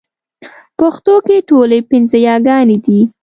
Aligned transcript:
پښتو 0.79 1.13
کې 1.25 1.37
ټولې 1.49 1.79
پنځه 1.89 2.17
يېګانې 2.25 2.77
دي 2.85 2.99